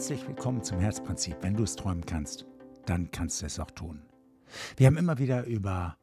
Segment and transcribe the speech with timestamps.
[0.00, 1.36] Herzlich willkommen zum Herzprinzip.
[1.42, 2.46] Wenn du es träumen kannst,
[2.86, 4.00] dann kannst du es auch tun.
[4.78, 5.98] Wir haben immer wieder über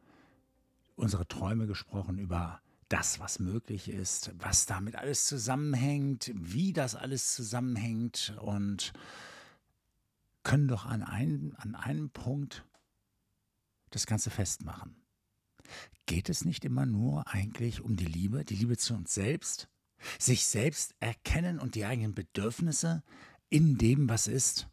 [0.95, 7.33] unsere Träume gesprochen, über das, was möglich ist, was damit alles zusammenhängt, wie das alles
[7.33, 8.93] zusammenhängt und
[10.43, 12.65] können doch an einem, an einem Punkt
[13.89, 14.95] das Ganze festmachen.
[16.05, 19.69] Geht es nicht immer nur eigentlich um die Liebe, die Liebe zu uns selbst?
[20.19, 23.01] Sich selbst erkennen und die eigenen Bedürfnisse
[23.49, 24.67] in dem, was ist?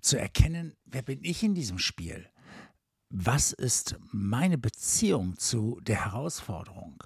[0.00, 2.28] Zu erkennen, wer bin ich in diesem Spiel?
[3.10, 7.02] Was ist meine Beziehung zu der Herausforderung?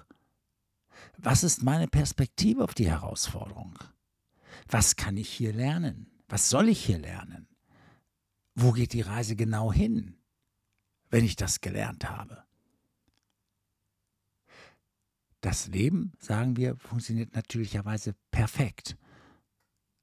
[1.17, 3.77] Was ist meine Perspektive auf die Herausforderung?
[4.67, 6.11] Was kann ich hier lernen?
[6.27, 7.47] Was soll ich hier lernen?
[8.55, 10.17] Wo geht die Reise genau hin,
[11.09, 12.43] wenn ich das gelernt habe?
[15.41, 18.97] Das Leben, sagen wir, funktioniert natürlicherweise perfekt.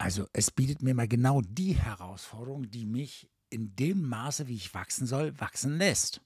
[0.00, 4.72] Also es bietet mir mal genau die Herausforderung, die mich in dem Maße, wie ich
[4.72, 6.22] wachsen soll, wachsen lässt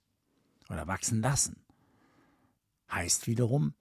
[0.69, 1.56] oder wachsen lassen.
[2.89, 3.75] Heißt wiederum,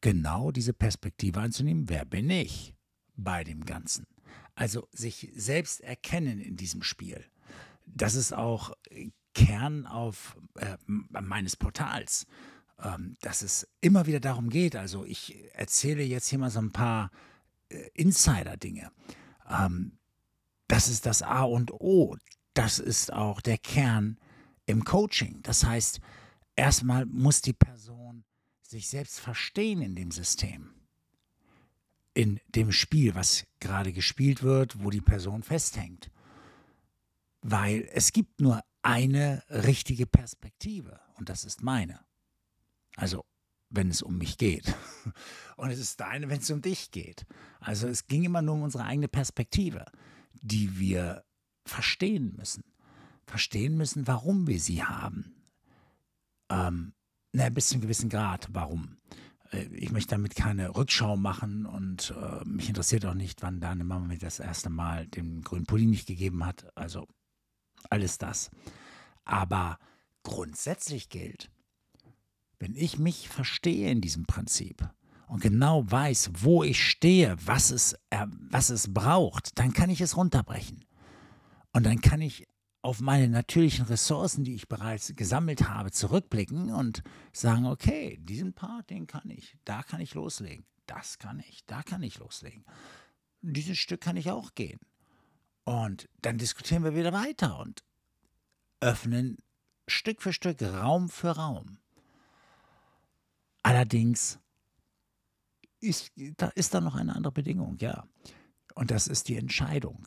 [0.00, 2.72] genau diese Perspektive anzunehmen, wer bin ich
[3.16, 4.06] bei dem Ganzen?
[4.54, 7.24] Also sich selbst erkennen in diesem Spiel.
[7.84, 8.76] Das ist auch
[9.34, 12.26] Kern auf, äh, meines Portals,
[12.78, 14.76] ähm, dass es immer wieder darum geht.
[14.76, 17.10] Also ich erzähle jetzt hier mal so ein paar
[17.94, 18.90] Insider-Dinge.
[19.48, 19.98] Ähm,
[20.66, 22.16] das ist das A und O.
[22.54, 24.18] Das ist auch der Kern
[24.66, 25.40] im Coaching.
[25.42, 26.00] Das heißt,
[26.56, 28.24] erstmal muss die Person
[28.62, 30.74] sich selbst verstehen in dem System,
[32.12, 36.10] in dem Spiel, was gerade gespielt wird, wo die Person festhängt.
[37.40, 42.00] Weil es gibt nur eine richtige Perspektive und das ist meine.
[42.96, 43.24] Also
[43.70, 44.74] wenn es um mich geht.
[45.56, 47.26] Und es ist deine, wenn es um dich geht.
[47.60, 49.86] Also es ging immer nur um unsere eigene Perspektive
[50.42, 51.24] die wir
[51.64, 52.64] verstehen müssen.
[53.26, 55.34] Verstehen müssen, warum wir sie haben.
[56.50, 56.94] Ähm,
[57.32, 58.96] na, bis zu einem gewissen Grad, warum.
[59.50, 63.84] Äh, ich möchte damit keine Rückschau machen und äh, mich interessiert auch nicht, wann deine
[63.84, 66.74] Mama mir das erste Mal den grünen Pulli nicht gegeben hat.
[66.74, 67.06] Also
[67.90, 68.50] alles das.
[69.24, 69.78] Aber
[70.22, 71.50] grundsätzlich gilt,
[72.58, 74.88] wenn ich mich verstehe in diesem Prinzip,
[75.28, 80.00] und genau weiß, wo ich stehe, was es, äh, was es braucht, dann kann ich
[80.00, 80.84] es runterbrechen.
[81.72, 82.48] Und dann kann ich
[82.80, 87.02] auf meine natürlichen Ressourcen, die ich bereits gesammelt habe, zurückblicken und
[87.32, 91.82] sagen, okay, diesen Part, den kann ich, da kann ich loslegen, das kann ich, da
[91.82, 92.64] kann ich loslegen.
[93.42, 94.80] Dieses Stück kann ich auch gehen.
[95.64, 97.84] Und dann diskutieren wir wieder weiter und
[98.80, 99.36] öffnen
[99.86, 101.78] Stück für Stück, Raum für Raum.
[103.78, 104.40] Allerdings
[105.78, 108.08] ist, da ist da noch eine andere Bedingung, ja.
[108.74, 110.04] Und das ist die Entscheidung.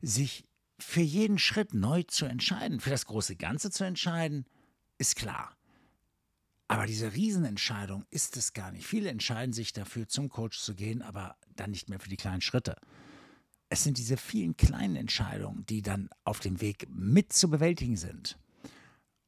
[0.00, 0.46] Sich
[0.78, 4.46] für jeden Schritt neu zu entscheiden, für das große Ganze zu entscheiden,
[4.96, 5.56] ist klar.
[6.68, 8.86] Aber diese Riesenentscheidung ist es gar nicht.
[8.86, 12.42] Viele entscheiden sich dafür, zum Coach zu gehen, aber dann nicht mehr für die kleinen
[12.42, 12.76] Schritte.
[13.70, 18.38] Es sind diese vielen kleinen Entscheidungen, die dann auf dem Weg mit zu bewältigen sind.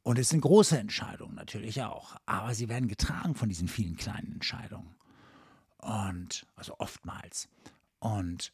[0.03, 4.33] Und es sind große Entscheidungen natürlich auch, aber sie werden getragen von diesen vielen kleinen
[4.33, 4.97] Entscheidungen.
[5.79, 7.49] Und also oftmals.
[7.99, 8.53] Und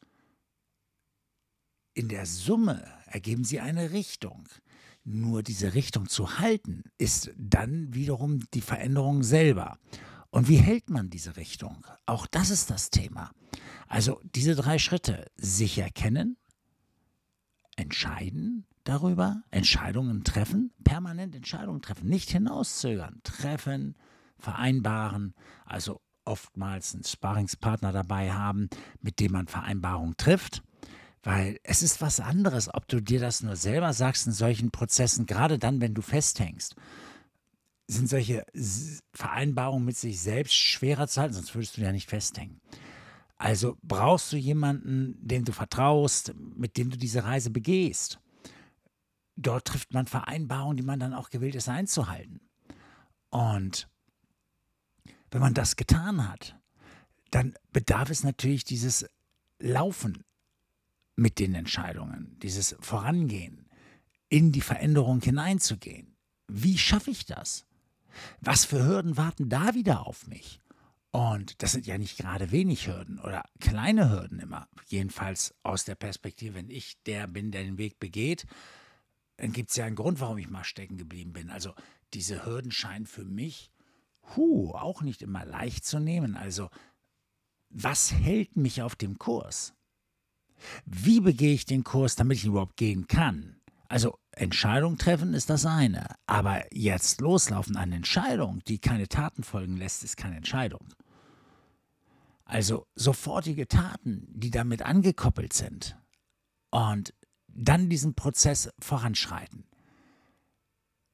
[1.94, 4.48] in der Summe ergeben sie eine Richtung.
[5.04, 9.78] Nur diese Richtung zu halten, ist dann wiederum die Veränderung selber.
[10.30, 11.86] Und wie hält man diese Richtung?
[12.06, 13.30] Auch das ist das Thema.
[13.86, 16.36] Also diese drei Schritte, sich erkennen,
[17.76, 23.96] entscheiden darüber, Entscheidungen treffen, permanent Entscheidungen treffen, nicht hinauszögern, treffen,
[24.38, 28.68] vereinbaren, also oftmals einen Sparingspartner dabei haben,
[29.00, 30.62] mit dem man Vereinbarungen trifft.
[31.22, 35.26] Weil es ist was anderes, ob du dir das nur selber sagst in solchen Prozessen,
[35.26, 36.76] gerade dann, wenn du festhängst.
[37.88, 38.44] Sind solche
[39.12, 42.60] Vereinbarungen mit sich selbst schwerer zu halten, sonst würdest du ja nicht festhängen.
[43.38, 48.20] Also brauchst du jemanden, dem du vertraust, mit dem du diese Reise begehst.
[49.36, 52.40] Dort trifft man Vereinbarungen, die man dann auch gewillt ist einzuhalten.
[53.30, 53.88] Und
[55.30, 56.58] wenn man das getan hat,
[57.30, 59.06] dann bedarf es natürlich dieses
[59.58, 60.24] Laufen
[61.16, 63.68] mit den Entscheidungen, dieses Vorangehen,
[64.28, 66.16] in die Veränderung hineinzugehen.
[66.48, 67.66] Wie schaffe ich das?
[68.40, 70.60] Was für Hürden warten da wieder auf mich?
[71.10, 74.68] Und das sind ja nicht gerade wenig Hürden oder kleine Hürden immer.
[74.86, 78.46] Jedenfalls aus der Perspektive, wenn ich der bin, der den Weg begeht,
[79.36, 81.50] dann gibt es ja einen Grund, warum ich mal stecken geblieben bin.
[81.50, 81.74] Also
[82.14, 83.70] diese Hürden scheinen für mich
[84.34, 86.36] Huh, auch nicht immer leicht zu nehmen.
[86.36, 86.70] Also,
[87.68, 89.74] was hält mich auf dem Kurs?
[90.84, 93.60] Wie begehe ich den Kurs, damit ich überhaupt gehen kann?
[93.88, 99.76] Also Entscheidung treffen ist das eine, aber jetzt loslaufen an Entscheidung, die keine Taten folgen
[99.76, 100.88] lässt, ist keine Entscheidung.
[102.44, 105.96] Also sofortige Taten, die damit angekoppelt sind
[106.70, 107.14] und
[107.56, 109.64] dann diesen Prozess voranschreiten.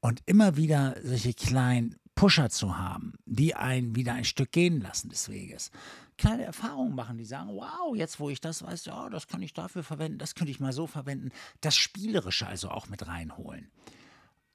[0.00, 5.08] Und immer wieder solche kleinen Pusher zu haben, die einen wieder ein Stück gehen lassen
[5.08, 5.70] des Weges.
[6.18, 9.54] Kleine Erfahrungen machen, die sagen, wow, jetzt wo ich das weiß, ja, das kann ich
[9.54, 11.30] dafür verwenden, das könnte ich mal so verwenden.
[11.60, 13.70] Das Spielerische also auch mit reinholen.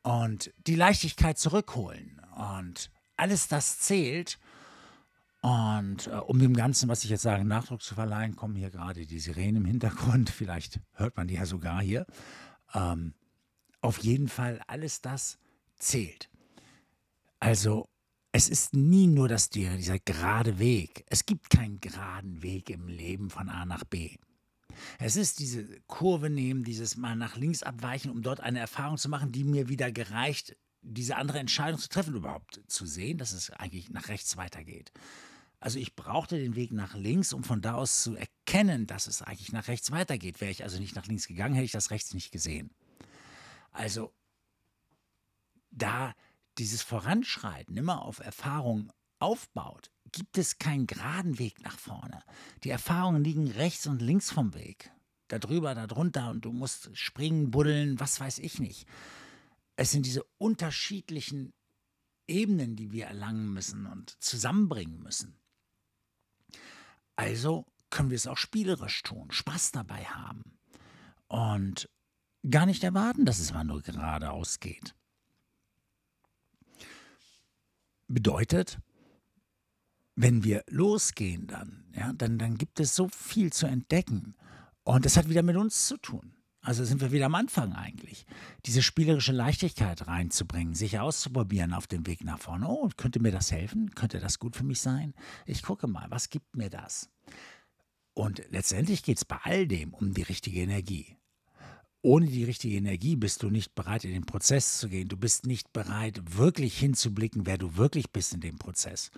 [0.03, 2.21] Und die Leichtigkeit zurückholen.
[2.35, 4.39] Und alles das zählt.
[5.41, 9.05] Und äh, um dem Ganzen, was ich jetzt sage, Nachdruck zu verleihen, kommen hier gerade
[9.05, 10.29] die Sirenen im Hintergrund.
[10.35, 12.05] Vielleicht hört man die ja sogar hier.
[12.73, 13.13] Ähm,
[13.81, 15.37] auf jeden Fall, alles das
[15.77, 16.29] zählt.
[17.39, 17.87] Also,
[18.31, 21.05] es ist nie nur das, dieser gerade Weg.
[21.07, 24.17] Es gibt keinen geraden Weg im Leben von A nach B.
[24.99, 29.09] Es ist diese Kurve nehmen, dieses Mal nach links abweichen, um dort eine Erfahrung zu
[29.09, 30.55] machen, die mir wieder gereicht,
[30.87, 34.91] diese andere Entscheidung zu treffen, überhaupt zu sehen, dass es eigentlich nach rechts weitergeht.
[35.59, 39.21] Also ich brauchte den Weg nach links, um von da aus zu erkennen, dass es
[39.21, 40.39] eigentlich nach rechts weitergeht.
[40.39, 42.71] Wäre ich also nicht nach links gegangen, hätte ich das rechts nicht gesehen.
[43.71, 44.13] Also
[45.71, 46.13] da
[46.57, 52.23] dieses Voranschreiten immer auf Erfahrung aufbaut, gibt es keinen geraden Weg nach vorne.
[52.63, 54.91] Die Erfahrungen liegen rechts und links vom Weg.
[55.27, 58.87] Da drüber, da drunter und du musst springen, buddeln, was weiß ich nicht.
[59.77, 61.53] Es sind diese unterschiedlichen
[62.27, 65.39] Ebenen, die wir erlangen müssen und zusammenbringen müssen.
[67.15, 70.57] Also können wir es auch spielerisch tun, Spaß dabei haben
[71.27, 71.89] und
[72.49, 74.95] gar nicht erwarten, dass es mal nur geradeaus geht.
[78.07, 78.79] Bedeutet,
[80.15, 84.35] wenn wir losgehen dann, ja, dann, dann gibt es so viel zu entdecken.
[84.83, 86.36] Und das hat wieder mit uns zu tun.
[86.67, 88.25] Also sind wir wieder am Anfang eigentlich.
[88.65, 92.67] Diese spielerische Leichtigkeit reinzubringen, sich auszuprobieren auf dem Weg nach vorne.
[92.67, 93.95] Oh, könnte mir das helfen?
[93.95, 95.13] Könnte das gut für mich sein?
[95.45, 97.09] Ich gucke mal, was gibt mir das?
[98.13, 101.15] Und letztendlich geht es bei all dem um die richtige Energie
[102.03, 105.09] ohne die richtige Energie bist du nicht bereit, in den Prozess zu gehen.
[105.09, 109.11] Du bist nicht bereit, wirklich hinzublicken, wer du wirklich bist in dem Prozess.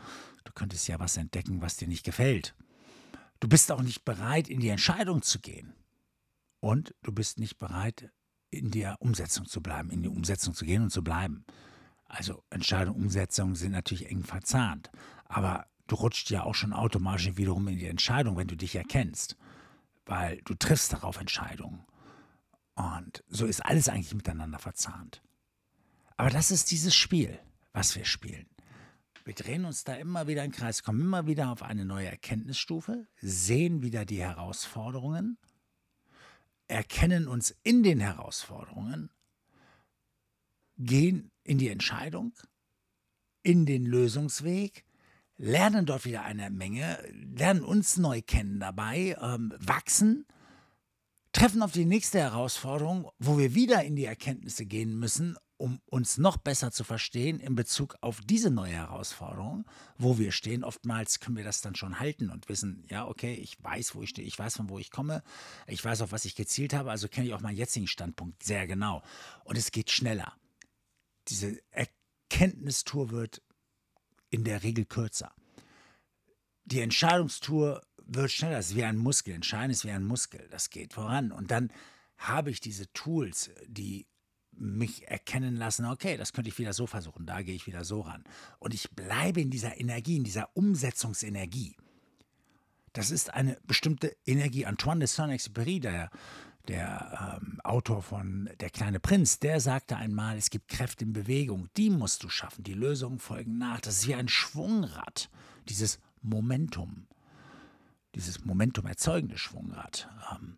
[0.43, 2.55] Du könntest ja was entdecken, was dir nicht gefällt.
[3.41, 5.73] Du bist auch nicht bereit, in die Entscheidung zu gehen.
[6.59, 8.11] Und du bist nicht bereit,
[8.49, 11.45] in der Umsetzung zu bleiben, in die Umsetzung zu gehen und zu bleiben.
[12.05, 14.89] Also Entscheidung und Umsetzung sind natürlich eng verzahnt.
[15.25, 19.37] Aber du rutscht ja auch schon automatisch wiederum in die Entscheidung, wenn du dich erkennst.
[20.05, 21.85] Weil du triffst darauf Entscheidungen.
[22.73, 25.21] Und so ist alles eigentlich miteinander verzahnt.
[26.17, 27.39] Aber das ist dieses Spiel,
[27.73, 28.47] was wir spielen.
[29.25, 33.05] Wir drehen uns da immer wieder im Kreis, kommen immer wieder auf eine neue Erkenntnisstufe,
[33.21, 35.37] sehen wieder die Herausforderungen,
[36.69, 39.09] erkennen uns in den Herausforderungen,
[40.77, 42.33] gehen in die Entscheidung,
[43.43, 44.85] in den Lösungsweg,
[45.37, 47.03] lernen dort wieder eine Menge,
[47.35, 50.25] lernen uns neu kennen dabei, ähm, wachsen
[51.39, 56.17] treffen auf die nächste Herausforderung, wo wir wieder in die Erkenntnisse gehen müssen, um uns
[56.17, 59.65] noch besser zu verstehen in Bezug auf diese neue Herausforderung,
[59.97, 60.65] wo wir stehen.
[60.65, 64.09] Oftmals können wir das dann schon halten und wissen, ja, okay, ich weiß, wo ich
[64.09, 65.23] stehe, ich weiß, von wo ich komme,
[65.65, 68.67] ich weiß, auf was ich gezielt habe, also kenne ich auch meinen jetzigen Standpunkt sehr
[68.67, 69.01] genau.
[69.45, 70.33] Und es geht schneller.
[71.29, 73.41] Diese Erkenntnistour wird
[74.29, 75.33] in der Regel kürzer.
[76.65, 78.57] Die Entscheidungstour wird schneller.
[78.57, 79.33] Es ist wie ein Muskel.
[79.33, 80.47] Entscheiden ist wie ein Muskel.
[80.51, 81.31] Das geht voran.
[81.31, 81.71] Und dann
[82.17, 84.05] habe ich diese Tools, die
[84.51, 88.01] mich erkennen lassen, okay, das könnte ich wieder so versuchen, da gehe ich wieder so
[88.01, 88.23] ran.
[88.59, 91.77] Und ich bleibe in dieser Energie, in dieser Umsetzungsenergie.
[92.91, 94.65] Das ist eine bestimmte Energie.
[94.65, 96.09] Antoine de Saint-Exupéry, der,
[96.67, 101.69] der ähm, Autor von Der kleine Prinz, der sagte einmal, es gibt Kräfte in Bewegung,
[101.77, 103.79] die musst du schaffen, die Lösungen folgen nach.
[103.79, 105.29] Das ist wie ein Schwungrad,
[105.69, 107.07] dieses Momentum
[108.15, 110.57] dieses Momentum erzeugende Schwungrad, ähm,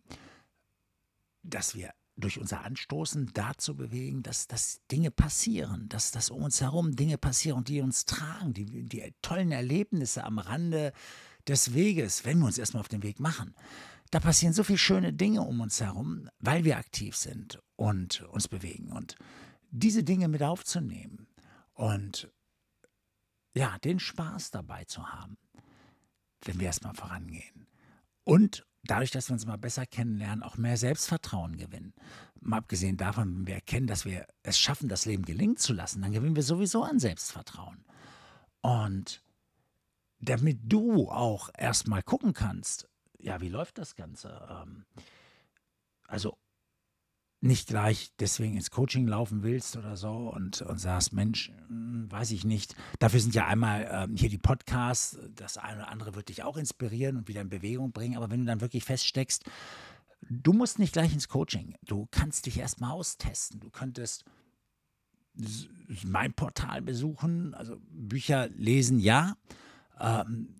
[1.42, 6.60] dass wir durch unser Anstoßen dazu bewegen, dass, dass Dinge passieren, dass, dass um uns
[6.60, 10.92] herum Dinge passieren, die uns tragen, die, die tollen Erlebnisse am Rande
[11.48, 13.54] des Weges, wenn wir uns erstmal auf den Weg machen.
[14.10, 18.46] Da passieren so viele schöne Dinge um uns herum, weil wir aktiv sind und uns
[18.46, 18.92] bewegen.
[18.92, 19.16] Und
[19.70, 21.26] diese Dinge mit aufzunehmen
[21.72, 22.30] und
[23.54, 25.38] ja, den Spaß dabei zu haben,
[26.46, 27.66] wenn wir erstmal vorangehen.
[28.24, 31.94] Und dadurch, dass wir uns mal besser kennenlernen, auch mehr Selbstvertrauen gewinnen.
[32.40, 36.02] Mal abgesehen davon, wenn wir erkennen, dass wir es schaffen, das Leben gelingen zu lassen,
[36.02, 37.84] dann gewinnen wir sowieso an Selbstvertrauen.
[38.60, 39.22] Und
[40.18, 44.48] damit du auch erstmal gucken kannst, ja, wie läuft das Ganze?
[44.50, 44.84] Ähm,
[46.08, 46.36] also
[47.42, 52.30] nicht gleich deswegen ins Coaching laufen willst oder so und, und sagst, Mensch, hm, weiß
[52.30, 52.76] ich nicht.
[53.00, 56.56] Dafür sind ja einmal ähm, hier die Podcasts, das eine oder andere wird dich auch
[56.56, 58.16] inspirieren und wieder in Bewegung bringen.
[58.16, 59.44] Aber wenn du dann wirklich feststeckst,
[60.30, 61.74] du musst nicht gleich ins Coaching.
[61.84, 63.58] Du kannst dich erstmal austesten.
[63.58, 64.24] Du könntest
[66.04, 69.36] mein Portal besuchen, also Bücher lesen, ja.
[69.98, 70.54] Ähm,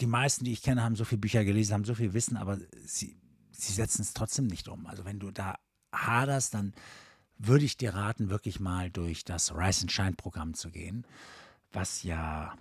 [0.00, 2.58] die meisten, die ich kenne, haben so viele Bücher gelesen, haben so viel Wissen, aber
[2.86, 3.20] sie,
[3.50, 4.86] sie setzen es trotzdem nicht um.
[4.86, 5.58] Also wenn du da
[5.92, 6.72] haderst, dann
[7.38, 11.04] würde ich dir raten, wirklich mal durch das Rise and Shine Programm zu gehen,
[11.72, 12.54] was ja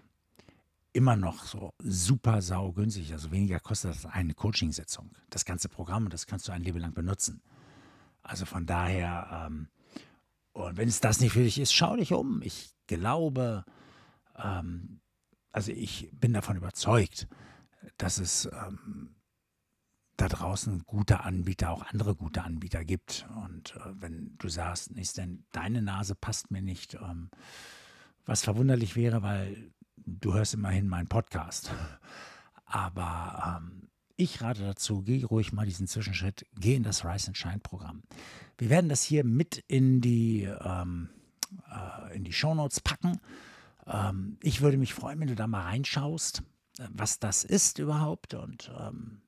[0.94, 5.12] immer noch so super sau günstig, also weniger kostet als eine Coaching-Sitzung.
[5.30, 7.42] Das ganze Programm, das kannst du ein Leben lang benutzen.
[8.24, 9.68] Also von daher, ähm,
[10.54, 12.42] und wenn es das nicht für dich ist, schau dich um.
[12.42, 13.64] Ich glaube,
[14.36, 15.00] ähm,
[15.52, 17.28] also ich bin davon überzeugt,
[17.98, 19.16] dass es ähm,
[20.22, 23.26] da draußen gute Anbieter, auch andere gute Anbieter gibt.
[23.44, 27.32] Und äh, wenn du sagst, ist denn deine Nase passt mir nicht, ähm,
[28.26, 31.72] was verwunderlich wäre, weil du hörst immerhin meinen Podcast.
[32.66, 37.38] Aber ähm, ich rate dazu, geh ruhig mal diesen Zwischenschritt, geh in das Rise and
[37.38, 38.04] Shine Programm.
[38.60, 41.10] Wir werden das hier mit in die, ähm,
[41.68, 43.20] äh, in die Shownotes packen.
[43.88, 46.44] Ähm, ich würde mich freuen, wenn du da mal reinschaust,
[46.78, 49.22] äh, was das ist überhaupt und ähm,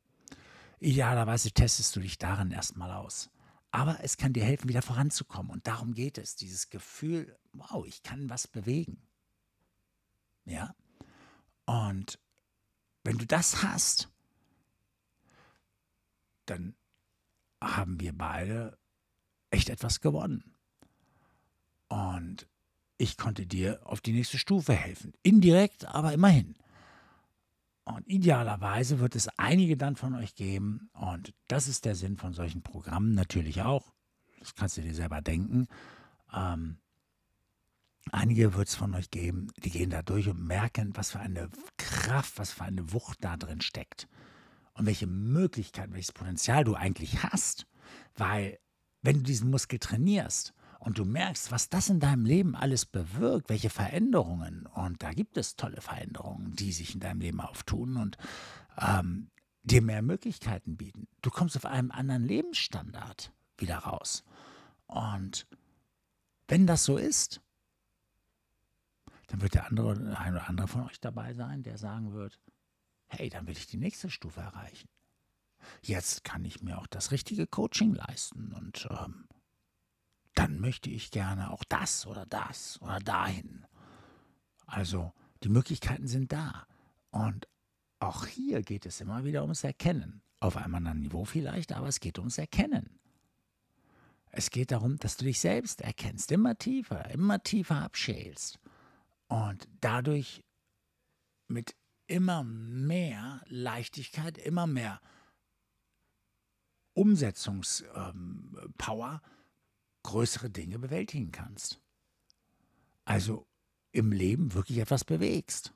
[0.84, 3.30] Idealerweise testest du dich darin erstmal aus.
[3.72, 5.50] Aber es kann dir helfen, wieder voranzukommen.
[5.50, 6.36] Und darum geht es.
[6.36, 9.02] Dieses Gefühl, wow, ich kann was bewegen.
[10.44, 10.76] Ja?
[11.66, 12.20] Und
[13.06, 14.10] wenn du das hast,
[16.48, 16.76] dann
[17.62, 18.78] haben wir beide
[19.52, 20.54] echt etwas gewonnen.
[21.88, 22.46] Und
[22.98, 25.14] ich konnte dir auf die nächste Stufe helfen.
[25.24, 26.56] Indirekt, aber immerhin.
[27.86, 32.34] Und idealerweise wird es einige dann von euch geben, und das ist der Sinn von
[32.34, 33.94] solchen Programmen natürlich auch,
[34.40, 35.68] das kannst du dir selber denken,
[36.34, 36.78] ähm,
[38.12, 41.50] einige wird es von euch geben, die gehen da durch und merken, was für eine
[41.78, 44.08] Kraft, was für eine Wucht da drin steckt.
[44.76, 47.68] Und welche Möglichkeiten, welches Potenzial du eigentlich hast,
[48.16, 48.60] weil
[49.02, 53.48] wenn du diesen Muskel trainierst und du merkst, was das in deinem Leben alles bewirkt,
[53.48, 58.18] welche Veränderungen, und da gibt es tolle Veränderungen, die sich in deinem Leben auftun und
[58.78, 59.30] ähm,
[59.64, 61.08] dir mehr Möglichkeiten bieten.
[61.22, 64.26] Du kommst auf einem anderen Lebensstandard wieder raus.
[64.88, 65.48] Und
[66.50, 67.40] wenn das so ist,
[69.28, 72.42] dann wird der andere, ein oder andere von euch dabei sein, der sagen wird,
[73.08, 74.90] hey, dann will ich die nächste Stufe erreichen.
[75.82, 79.30] Jetzt kann ich mir auch das richtige Coaching leisten und ähm,
[80.36, 83.66] dann möchte ich gerne auch das oder das oder dahin.
[84.66, 85.14] Also
[85.44, 86.66] die Möglichkeiten sind da.
[87.12, 87.48] Und
[88.00, 90.22] auch hier geht es immer wieder ums Erkennen.
[90.40, 93.00] Auf einem anderen Niveau vielleicht, aber es geht ums Erkennen.
[94.32, 98.60] Es geht darum, dass du dich selbst erkennst, immer tiefer, immer tiefer abschälst
[99.28, 100.44] und dadurch
[101.48, 101.76] mit
[102.08, 105.00] immer mehr Leichtigkeit, immer mehr
[106.94, 109.22] Umsetzungspower ähm,
[110.04, 111.80] größere Dinge bewältigen kannst.
[113.06, 113.48] Also
[113.92, 115.74] im Leben wirklich etwas bewegst.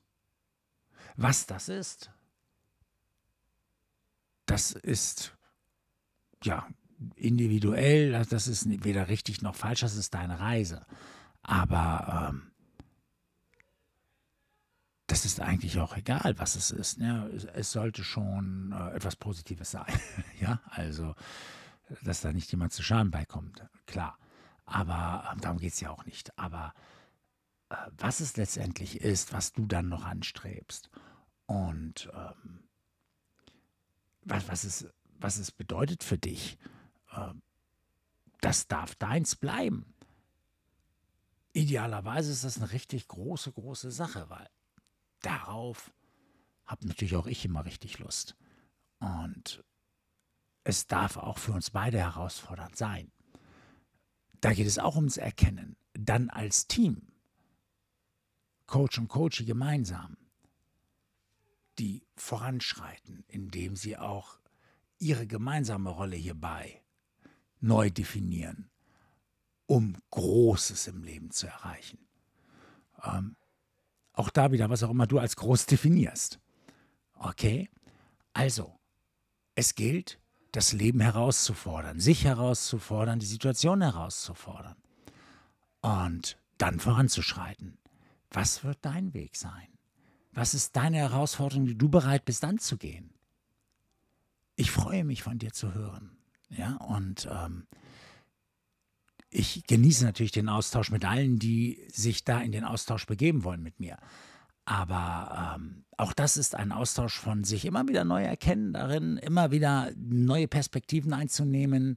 [1.16, 2.10] Was das ist,
[4.46, 5.36] das ist
[6.42, 6.66] ja
[7.16, 10.84] individuell, das ist weder richtig noch falsch, das ist deine Reise.
[11.42, 12.50] Aber ähm,
[15.06, 16.98] das ist eigentlich auch egal, was es ist.
[16.98, 17.30] Ne?
[17.34, 19.86] Es, es, sollte schon äh, etwas Positives sein.
[20.40, 21.14] ja, also
[22.02, 24.18] dass da nicht jemand zu Schaden beikommt, klar.
[24.64, 26.36] Aber äh, darum geht es ja auch nicht.
[26.38, 26.74] Aber
[27.70, 30.90] äh, was es letztendlich ist, was du dann noch anstrebst
[31.46, 32.68] und ähm,
[34.22, 34.86] was, was, es,
[35.18, 36.58] was es bedeutet für dich,
[37.12, 37.32] äh,
[38.40, 39.94] das darf deins bleiben.
[41.54, 44.48] Idealerweise ist das eine richtig große, große Sache, weil
[45.20, 45.90] darauf
[46.66, 48.36] habe natürlich auch ich immer richtig Lust.
[49.00, 49.64] Und
[50.68, 53.10] es darf auch für uns beide herausfordernd sein.
[54.42, 55.76] Da geht es auch ums Erkennen.
[55.94, 57.08] Dann als Team,
[58.66, 60.18] Coach und Coachie gemeinsam,
[61.78, 64.40] die voranschreiten, indem sie auch
[64.98, 66.82] ihre gemeinsame Rolle hierbei
[67.60, 68.68] neu definieren,
[69.64, 72.06] um Großes im Leben zu erreichen.
[73.02, 73.36] Ähm,
[74.12, 76.38] auch da wieder, was auch immer du als groß definierst.
[77.14, 77.70] Okay?
[78.34, 78.78] Also,
[79.54, 80.20] es gilt,
[80.52, 84.76] das Leben herauszufordern, sich herauszufordern, die Situation herauszufordern
[85.80, 87.78] und dann voranzuschreiten.
[88.30, 89.68] Was wird dein Weg sein?
[90.32, 93.18] Was ist deine Herausforderung, die du bereit bist anzugehen?
[94.58, 96.18] ich freue mich von dir zu hören.
[96.50, 97.68] Ja, und ähm,
[99.30, 103.62] ich genieße natürlich den Austausch mit allen, die sich da in den Austausch begeben wollen
[103.62, 103.98] mit mir.
[104.68, 109.50] Aber ähm, auch das ist ein Austausch von sich immer wieder neu erkennen darin, immer
[109.50, 111.96] wieder neue Perspektiven einzunehmen,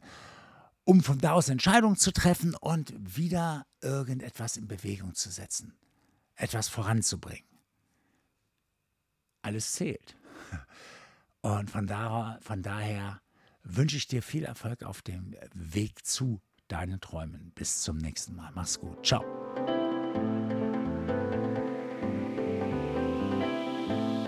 [0.85, 5.73] um von da aus Entscheidungen zu treffen und wieder irgendetwas in Bewegung zu setzen,
[6.35, 7.43] etwas voranzubringen.
[9.41, 10.15] Alles zählt.
[11.41, 13.19] Und von, da, von daher
[13.63, 17.51] wünsche ich dir viel Erfolg auf dem Weg zu deinen Träumen.
[17.55, 18.51] Bis zum nächsten Mal.
[18.53, 19.03] Mach's gut.
[19.03, 19.23] Ciao.